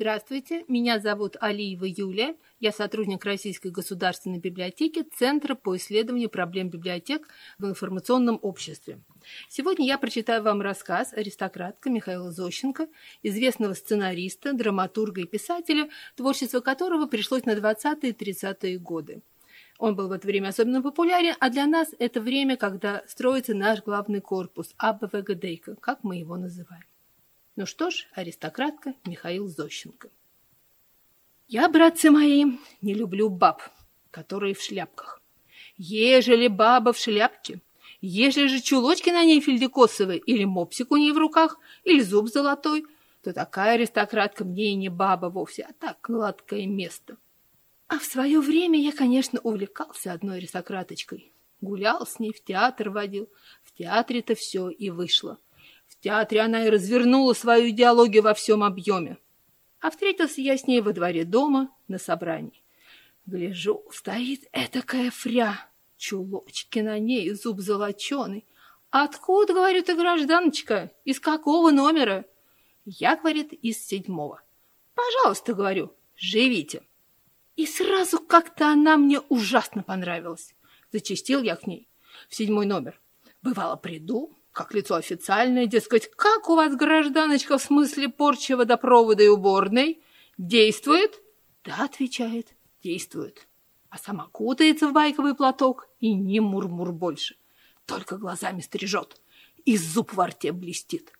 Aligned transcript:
Здравствуйте, 0.00 0.64
меня 0.68 1.00
зовут 1.00 1.36
Алиева 1.40 1.84
Юлия. 1.84 2.36
Я 2.60 2.70
сотрудник 2.70 3.24
Российской 3.24 3.72
государственной 3.72 4.38
библиотеки 4.38 5.02
Центра 5.02 5.56
по 5.56 5.76
исследованию 5.76 6.30
проблем 6.30 6.70
библиотек 6.70 7.26
в 7.58 7.66
информационном 7.66 8.38
обществе. 8.40 9.00
Сегодня 9.48 9.86
я 9.86 9.98
прочитаю 9.98 10.44
вам 10.44 10.60
рассказ 10.60 11.12
аристократка 11.12 11.90
Михаила 11.90 12.30
Зощенко, 12.30 12.86
известного 13.24 13.74
сценариста, 13.74 14.52
драматурга 14.52 15.22
и 15.22 15.26
писателя, 15.26 15.88
творчество 16.14 16.60
которого 16.60 17.06
пришлось 17.06 17.44
на 17.44 17.56
20-е 17.56 18.10
и 18.10 18.12
30-е 18.12 18.78
годы. 18.78 19.22
Он 19.80 19.96
был 19.96 20.06
в 20.06 20.12
это 20.12 20.28
время 20.28 20.50
особенно 20.50 20.80
популярен, 20.80 21.34
а 21.40 21.50
для 21.50 21.66
нас 21.66 21.88
это 21.98 22.20
время, 22.20 22.56
когда 22.56 23.02
строится 23.08 23.52
наш 23.52 23.82
главный 23.82 24.20
корпус, 24.20 24.72
АБВГДейка, 24.78 25.74
как 25.74 26.04
мы 26.04 26.18
его 26.18 26.36
называем. 26.36 26.84
Ну 27.58 27.66
что 27.66 27.90
ж, 27.90 28.06
аристократка 28.12 28.94
Михаил 29.04 29.48
Зощенко. 29.48 30.10
Я, 31.48 31.68
братцы 31.68 32.08
мои, 32.08 32.44
не 32.82 32.94
люблю 32.94 33.28
баб, 33.28 33.62
которые 34.12 34.54
в 34.54 34.62
шляпках. 34.62 35.20
Ежели 35.76 36.46
баба 36.46 36.92
в 36.92 36.98
шляпке, 36.98 37.60
ежели 38.00 38.46
же 38.46 38.60
чулочки 38.60 39.10
на 39.10 39.24
ней 39.24 39.40
фельдикосовые, 39.40 40.20
или 40.20 40.44
мопсик 40.44 40.92
у 40.92 40.96
ней 40.96 41.10
в 41.10 41.18
руках, 41.18 41.58
или 41.82 42.00
зуб 42.00 42.28
золотой, 42.28 42.86
то 43.24 43.32
такая 43.32 43.74
аристократка 43.74 44.44
мне 44.44 44.70
и 44.70 44.76
не 44.76 44.88
баба 44.88 45.26
вовсе, 45.26 45.64
а 45.64 45.72
так 45.72 45.98
гладкое 46.00 46.64
место. 46.64 47.16
А 47.88 47.98
в 47.98 48.04
свое 48.04 48.38
время 48.38 48.80
я, 48.80 48.92
конечно, 48.92 49.40
увлекался 49.40 50.12
одной 50.12 50.38
аристократочкой. 50.38 51.32
Гулял 51.60 52.06
с 52.06 52.20
ней, 52.20 52.32
в 52.32 52.40
театр 52.40 52.90
водил. 52.90 53.28
В 53.64 53.72
театре-то 53.72 54.36
все 54.36 54.68
и 54.68 54.90
вышло. 54.90 55.38
В 55.88 56.00
театре 56.00 56.40
она 56.40 56.66
и 56.66 56.70
развернула 56.70 57.32
свою 57.32 57.70
идеологию 57.70 58.22
во 58.22 58.34
всем 58.34 58.62
объеме. 58.62 59.18
А 59.80 59.90
встретился 59.90 60.40
я 60.40 60.56
с 60.56 60.66
ней 60.66 60.80
во 60.80 60.92
дворе 60.92 61.24
дома 61.24 61.70
на 61.88 61.98
собрании. 61.98 62.62
Гляжу, 63.26 63.84
стоит 63.92 64.48
этакая 64.52 65.10
фря, 65.10 65.68
чулочки 65.96 66.78
на 66.78 66.98
ней, 66.98 67.30
зуб 67.32 67.60
золоченый. 67.60 68.46
Откуда, 68.90 69.52
говорю, 69.52 69.82
ты, 69.82 69.94
гражданочка? 69.94 70.92
Из 71.04 71.20
какого 71.20 71.70
номера? 71.70 72.24
Я, 72.84 73.16
говорит, 73.16 73.52
из 73.52 73.84
седьмого. 73.84 74.42
Пожалуйста, 74.94 75.52
говорю, 75.52 75.92
живите. 76.16 76.82
И 77.56 77.66
сразу 77.66 78.18
как-то 78.18 78.72
она 78.72 78.96
мне 78.96 79.20
ужасно 79.20 79.82
понравилась. 79.82 80.54
Зачастил 80.90 81.42
я 81.42 81.56
к 81.56 81.66
ней 81.66 81.88
в 82.28 82.34
седьмой 82.34 82.66
номер. 82.66 82.98
Бывало, 83.42 83.76
приду, 83.76 84.37
как 84.58 84.74
лицо 84.74 84.96
официальное, 84.96 85.66
дескать, 85.66 86.10
как 86.16 86.50
у 86.50 86.56
вас, 86.56 86.74
гражданочка, 86.74 87.58
в 87.58 87.62
смысле 87.62 88.08
порчи 88.08 88.54
водопровода 88.54 89.22
и 89.22 89.28
уборной? 89.28 90.02
Действует? 90.36 91.22
Да, 91.62 91.84
отвечает, 91.84 92.48
действует. 92.82 93.46
А 93.88 93.98
сама 93.98 94.26
кутается 94.32 94.88
в 94.88 94.92
байковый 94.92 95.36
платок 95.36 95.88
и 96.00 96.12
ни 96.12 96.40
мурмур 96.40 96.90
больше. 96.90 97.36
Только 97.86 98.16
глазами 98.16 98.60
стрижет, 98.60 99.20
и 99.64 99.76
зуб 99.76 100.12
во 100.12 100.26
рте 100.26 100.50
блестит. 100.50 101.12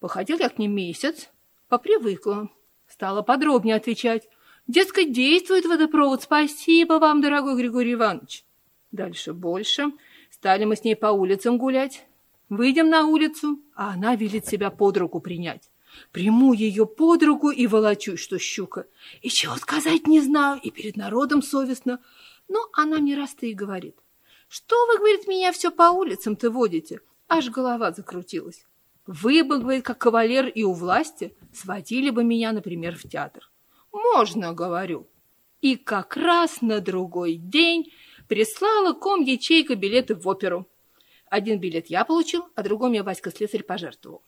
Походил 0.00 0.38
я 0.38 0.48
к 0.48 0.58
ней 0.58 0.68
месяц, 0.68 1.28
попривыкла. 1.68 2.48
Стала 2.86 3.20
подробнее 3.20 3.76
отвечать. 3.76 4.30
Дескать, 4.66 5.12
действует 5.12 5.66
водопровод. 5.66 6.22
Спасибо 6.22 6.94
вам, 6.94 7.20
дорогой 7.20 7.54
Григорий 7.58 7.92
Иванович. 7.92 8.46
Дальше 8.92 9.34
больше. 9.34 9.92
Стали 10.30 10.64
мы 10.64 10.74
с 10.74 10.84
ней 10.84 10.96
по 10.96 11.08
улицам 11.08 11.58
гулять. 11.58 12.07
Выйдем 12.48 12.88
на 12.88 13.06
улицу, 13.06 13.60
а 13.74 13.92
она 13.92 14.16
велит 14.16 14.46
себя 14.46 14.70
под 14.70 14.96
руку 14.96 15.20
принять. 15.20 15.70
Приму 16.12 16.52
ее 16.52 16.86
под 16.86 17.22
руку 17.22 17.50
и 17.50 17.66
волочусь, 17.66 18.20
что 18.20 18.38
щука. 18.38 18.86
И 19.20 19.28
чего 19.28 19.56
сказать 19.56 20.06
не 20.06 20.20
знаю, 20.20 20.60
и 20.62 20.70
перед 20.70 20.96
народом 20.96 21.42
совестно. 21.42 22.00
Но 22.48 22.68
она 22.72 22.98
мне 22.98 23.16
раз-то 23.16 23.46
и 23.46 23.54
говорит. 23.54 23.96
Что 24.48 24.76
вы, 24.86 24.98
говорит, 24.98 25.28
меня 25.28 25.52
все 25.52 25.70
по 25.70 25.90
улицам-то 25.90 26.50
водите? 26.50 27.00
Аж 27.28 27.50
голова 27.50 27.92
закрутилась. 27.92 28.64
Вы 29.06 29.44
бы, 29.44 29.58
говорит, 29.58 29.84
как 29.84 29.98
кавалер 29.98 30.46
и 30.46 30.62
у 30.62 30.72
власти, 30.72 31.34
сводили 31.52 32.10
бы 32.10 32.24
меня, 32.24 32.52
например, 32.52 32.96
в 32.96 33.02
театр. 33.02 33.50
Можно, 33.92 34.54
говорю. 34.54 35.06
И 35.60 35.76
как 35.76 36.16
раз 36.16 36.62
на 36.62 36.80
другой 36.80 37.34
день 37.36 37.92
прислала 38.26 38.92
ком 38.92 39.22
ячейка 39.22 39.74
билеты 39.74 40.14
в 40.14 40.26
оперу. 40.26 40.66
Один 41.30 41.60
билет 41.60 41.88
я 41.88 42.04
получил, 42.04 42.48
а 42.54 42.62
другой 42.62 42.90
мне 42.90 43.02
Васька 43.02 43.30
Слесарь 43.30 43.62
пожертвовал. 43.62 44.22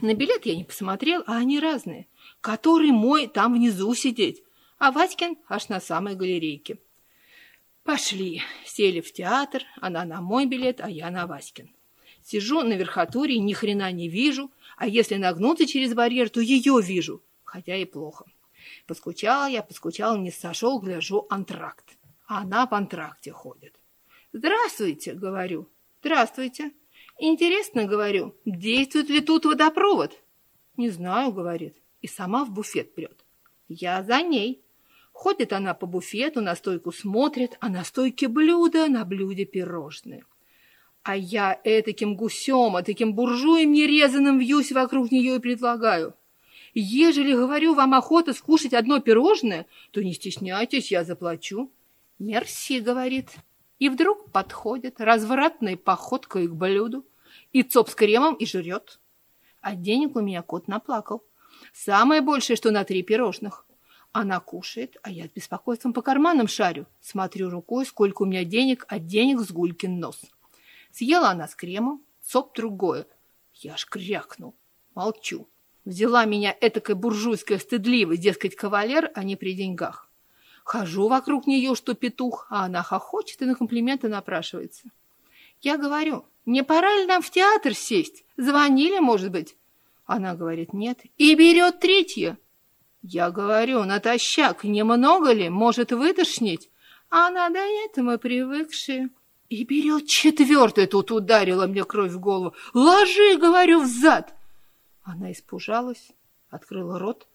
На 0.00 0.14
билет 0.14 0.46
я 0.46 0.56
не 0.56 0.64
посмотрел, 0.64 1.22
а 1.26 1.38
они 1.38 1.58
разные. 1.58 2.06
Который 2.40 2.90
мой 2.90 3.26
там 3.26 3.54
внизу 3.54 3.94
сидеть, 3.94 4.42
а 4.78 4.92
Васькин 4.92 5.36
аж 5.48 5.68
на 5.68 5.80
самой 5.80 6.14
галерейке. 6.14 6.78
Пошли, 7.82 8.42
сели 8.64 9.00
в 9.00 9.12
театр, 9.12 9.62
она 9.80 10.04
на 10.04 10.20
мой 10.20 10.46
билет, 10.46 10.80
а 10.80 10.90
я 10.90 11.10
на 11.10 11.26
Васькин. 11.26 11.70
Сижу 12.22 12.62
на 12.62 12.74
верхотуре, 12.74 13.38
ни 13.38 13.52
хрена 13.52 13.90
не 13.92 14.08
вижу, 14.08 14.50
а 14.76 14.86
если 14.86 15.14
нагнуться 15.14 15.66
через 15.66 15.94
барьер, 15.94 16.28
то 16.28 16.40
ее 16.40 16.80
вижу, 16.82 17.22
хотя 17.44 17.76
и 17.76 17.84
плохо. 17.84 18.26
Поскучала 18.86 19.48
я, 19.48 19.62
поскучала, 19.62 20.16
не 20.16 20.32
сошел, 20.32 20.80
гляжу, 20.80 21.26
антракт. 21.30 21.96
А 22.26 22.40
она 22.40 22.66
в 22.66 22.74
антракте 22.74 23.30
ходит. 23.30 23.74
«Здравствуйте»,— 24.32 25.12
говорю. 25.14 25.68
Здравствуйте. 26.06 26.70
Интересно, 27.18 27.84
говорю, 27.84 28.36
действует 28.44 29.08
ли 29.08 29.20
тут 29.20 29.44
водопровод? 29.44 30.16
Не 30.76 30.88
знаю, 30.88 31.32
говорит, 31.32 31.74
и 32.00 32.06
сама 32.06 32.44
в 32.44 32.52
буфет 32.52 32.94
прет. 32.94 33.24
Я 33.68 34.04
за 34.04 34.22
ней. 34.22 34.62
Ходит 35.10 35.52
она 35.52 35.74
по 35.74 35.86
буфету, 35.86 36.42
на 36.42 36.54
стойку 36.54 36.92
смотрит, 36.92 37.56
а 37.58 37.68
на 37.68 37.82
стойке 37.82 38.28
блюдо, 38.28 38.86
на 38.86 39.04
блюде 39.04 39.46
пирожные. 39.46 40.24
А 41.02 41.16
я 41.16 41.60
этаким 41.64 42.14
гусем, 42.14 42.76
а 42.76 42.84
таким 42.84 43.12
буржуем 43.12 43.72
нерезанным 43.72 44.38
вьюсь 44.38 44.70
вокруг 44.70 45.10
нее 45.10 45.34
и 45.34 45.40
предлагаю. 45.40 46.14
Ежели, 46.72 47.32
говорю, 47.32 47.74
вам 47.74 47.94
охота 47.94 48.32
скушать 48.32 48.74
одно 48.74 49.00
пирожное, 49.00 49.66
то 49.90 50.04
не 50.04 50.14
стесняйтесь, 50.14 50.92
я 50.92 51.02
заплачу. 51.02 51.68
Мерси, 52.20 52.78
говорит. 52.78 53.30
И 53.78 53.88
вдруг 53.88 54.30
подходит 54.32 55.00
развратной 55.00 55.76
походкой 55.76 56.48
к 56.48 56.52
блюду, 56.52 57.04
и 57.52 57.62
цоп 57.62 57.90
с 57.90 57.94
кремом 57.94 58.34
и 58.34 58.46
жрет. 58.46 59.00
А 59.60 59.74
денег 59.74 60.16
у 60.16 60.20
меня 60.20 60.42
кот 60.42 60.68
наплакал. 60.68 61.24
Самое 61.72 62.20
большее, 62.20 62.56
что 62.56 62.70
на 62.70 62.84
три 62.84 63.02
пирожных. 63.02 63.66
Она 64.12 64.40
кушает, 64.40 64.96
а 65.02 65.10
я 65.10 65.26
с 65.26 65.30
беспокойством 65.30 65.92
по 65.92 66.00
карманам 66.00 66.48
шарю. 66.48 66.86
Смотрю 67.00 67.50
рукой, 67.50 67.84
сколько 67.84 68.22
у 68.22 68.26
меня 68.26 68.44
денег, 68.44 68.86
а 68.88 68.98
денег 68.98 69.40
с 69.40 69.50
гулькин 69.50 70.00
нос. 70.00 70.22
Съела 70.90 71.28
она 71.28 71.46
с 71.46 71.54
кремом, 71.54 72.02
цоп 72.22 72.56
другое. 72.56 73.06
Я 73.52 73.74
аж 73.74 73.84
крякнул. 73.84 74.54
Молчу. 74.94 75.48
Взяла 75.84 76.24
меня 76.24 76.56
этакая 76.60 76.96
буржуйская 76.96 77.58
стыдливость, 77.58 78.22
дескать, 78.22 78.56
кавалер, 78.56 79.10
а 79.14 79.22
не 79.22 79.36
при 79.36 79.54
деньгах. 79.54 80.05
Хожу 80.66 81.06
вокруг 81.06 81.46
нее, 81.46 81.76
что 81.76 81.94
петух, 81.94 82.48
а 82.50 82.64
она 82.64 82.82
хохочет 82.82 83.40
и 83.40 83.44
на 83.44 83.54
комплименты 83.54 84.08
напрашивается. 84.08 84.88
Я 85.62 85.76
говорю, 85.76 86.24
не 86.44 86.64
пора 86.64 86.92
ли 86.96 87.06
нам 87.06 87.22
в 87.22 87.30
театр 87.30 87.72
сесть? 87.72 88.24
Звонили, 88.36 88.98
может 88.98 89.30
быть? 89.30 89.54
Она 90.06 90.34
говорит, 90.34 90.72
нет. 90.72 90.98
И 91.18 91.36
берет 91.36 91.78
третье. 91.78 92.36
Я 93.00 93.30
говорю, 93.30 93.84
натощак, 93.84 94.64
немного 94.64 95.30
ли, 95.30 95.48
может 95.50 95.92
вытошнить? 95.92 96.68
А 97.10 97.28
она, 97.28 97.48
да 97.50 97.64
это 97.64 98.02
мы 98.02 98.18
привыкшие. 98.18 99.10
И 99.48 99.62
берет 99.62 100.08
четвертое, 100.08 100.88
тут 100.88 101.12
ударила 101.12 101.68
мне 101.68 101.84
кровь 101.84 102.10
в 102.10 102.18
голову. 102.18 102.56
Ложи, 102.74 103.36
говорю, 103.36 103.82
взад. 103.82 104.34
Она 105.04 105.30
испужалась, 105.30 106.08
открыла 106.50 106.98
рот, 106.98 107.28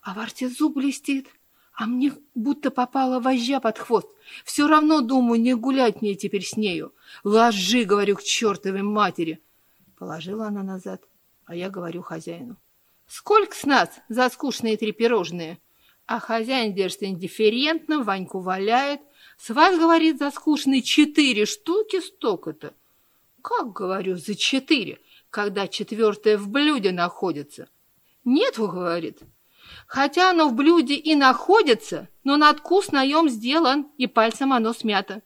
а 0.00 0.14
в 0.14 0.24
рте 0.24 0.48
зуб 0.48 0.76
блестит. 0.76 1.28
А 1.78 1.86
мне 1.86 2.12
будто 2.34 2.72
попала 2.72 3.20
вожжа 3.20 3.60
под 3.60 3.78
хвост. 3.78 4.08
Все 4.44 4.66
равно, 4.66 5.00
думаю, 5.00 5.40
не 5.40 5.54
гулять 5.54 6.02
мне 6.02 6.16
теперь 6.16 6.44
с 6.44 6.56
нею. 6.56 6.92
Ложи, 7.22 7.84
говорю, 7.84 8.16
к 8.16 8.22
чертовой 8.24 8.82
матери. 8.82 9.40
Положила 9.96 10.48
она 10.48 10.64
назад, 10.64 11.04
а 11.44 11.54
я 11.54 11.70
говорю 11.70 12.02
хозяину. 12.02 12.56
Сколько 13.06 13.54
с 13.54 13.64
нас 13.64 13.90
за 14.08 14.28
скучные 14.28 14.76
три 14.76 14.90
пирожные? 14.90 15.60
А 16.04 16.18
хозяин 16.18 16.74
держится 16.74 17.06
индифферентно, 17.06 18.02
Ваньку 18.02 18.40
валяет. 18.40 19.00
С 19.36 19.50
вас, 19.50 19.78
говорит, 19.78 20.18
за 20.18 20.32
скучные 20.32 20.82
четыре 20.82 21.46
штуки 21.46 22.00
столько-то. 22.00 22.74
Как, 23.40 23.72
говорю, 23.72 24.16
за 24.16 24.34
четыре, 24.34 24.98
когда 25.30 25.68
четвертое 25.68 26.38
в 26.38 26.48
блюде 26.48 26.90
находится? 26.90 27.68
Нет, 28.24 28.58
говорит, 28.58 29.20
Хотя 29.86 30.30
оно 30.30 30.48
в 30.48 30.54
блюде 30.54 30.94
и 30.94 31.14
находится, 31.14 32.08
но 32.24 32.36
надкус 32.36 32.92
наем 32.92 33.28
сделан, 33.28 33.88
и 33.96 34.06
пальцем 34.06 34.52
оно 34.52 34.72
смято. 34.72 35.22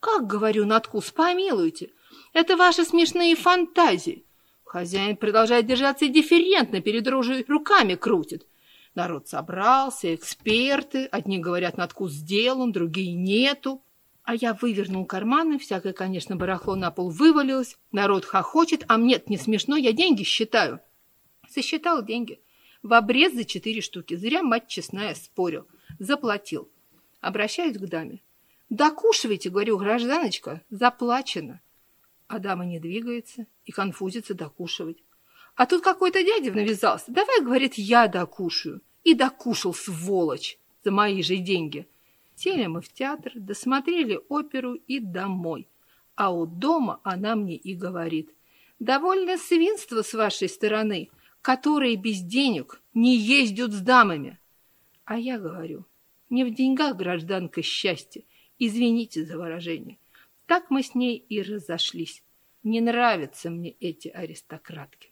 Как, 0.00 0.26
говорю, 0.26 0.66
надкус, 0.66 1.10
помилуйте, 1.10 1.90
это 2.32 2.56
ваши 2.56 2.84
смешные 2.84 3.36
фантазии. 3.36 4.24
Хозяин 4.64 5.16
продолжает 5.16 5.66
держаться 5.66 6.08
дифферентно, 6.08 6.80
перед 6.80 7.06
рожей 7.08 7.44
руками 7.48 7.96
крутит. 7.96 8.46
Народ 8.94 9.28
собрался, 9.28 10.14
эксперты, 10.14 11.06
одни 11.06 11.38
говорят, 11.38 11.76
надкус 11.76 12.12
сделан, 12.12 12.72
другие 12.72 13.14
нету. 13.14 13.82
А 14.22 14.34
я 14.34 14.54
вывернул 14.54 15.06
карманы, 15.06 15.58
всякое, 15.58 15.92
конечно, 15.92 16.36
барахло 16.36 16.76
на 16.76 16.90
пол 16.90 17.10
вывалилось, 17.10 17.76
народ 17.90 18.24
хохочет, 18.24 18.84
а 18.88 18.96
мне 18.96 19.20
не 19.26 19.38
смешно, 19.38 19.76
я 19.76 19.92
деньги 19.92 20.22
считаю. 20.22 20.80
Сосчитал 21.48 22.04
деньги. 22.04 22.40
В 22.82 22.94
обрез 22.94 23.34
за 23.34 23.44
четыре 23.44 23.80
штуки. 23.80 24.16
Зря, 24.16 24.42
мать 24.42 24.68
честная, 24.68 25.14
спорил. 25.14 25.66
Заплатил. 25.98 26.70
Обращаюсь 27.20 27.76
к 27.76 27.86
даме. 27.86 28.22
«Докушивайте,— 28.70 29.50
говорю, 29.50 29.76
гражданочка,— 29.78 30.62
заплачено». 30.70 31.60
А 32.28 32.38
дама 32.38 32.64
не 32.64 32.78
двигается 32.78 33.46
и 33.64 33.72
конфузится 33.72 34.32
докушивать. 34.32 34.98
А 35.56 35.66
тут 35.66 35.82
какой-то 35.82 36.22
дядя 36.22 36.52
навязался. 36.52 37.06
Давай, 37.08 37.42
говорит, 37.42 37.74
я 37.74 38.06
докушаю. 38.06 38.80
И 39.02 39.14
докушал, 39.14 39.74
сволочь, 39.74 40.58
за 40.84 40.92
мои 40.92 41.22
же 41.22 41.36
деньги. 41.36 41.88
Сели 42.36 42.66
мы 42.66 42.80
в 42.80 42.92
театр, 42.92 43.32
досмотрели 43.34 44.20
оперу 44.28 44.74
и 44.74 45.00
домой. 45.00 45.68
А 46.14 46.32
у 46.32 46.46
дома 46.46 47.00
она 47.02 47.34
мне 47.34 47.56
и 47.56 47.74
говорит. 47.74 48.30
Довольно 48.78 49.36
свинство 49.36 50.02
с 50.02 50.14
вашей 50.14 50.48
стороны, 50.48 51.10
которые 51.42 51.96
без 51.96 52.20
денег 52.20 52.82
не 52.94 53.16
ездят 53.16 53.72
с 53.72 53.80
дамами. 53.80 54.38
А 55.04 55.18
я 55.18 55.38
говорю, 55.38 55.86
не 56.28 56.44
в 56.44 56.54
деньгах, 56.54 56.96
гражданка, 56.96 57.62
счастье. 57.62 58.24
Извините 58.58 59.24
за 59.24 59.38
выражение. 59.38 59.98
Так 60.46 60.70
мы 60.70 60.82
с 60.82 60.94
ней 60.94 61.16
и 61.16 61.42
разошлись. 61.42 62.22
Не 62.62 62.80
нравятся 62.80 63.50
мне 63.50 63.70
эти 63.80 64.08
аристократки. 64.08 65.09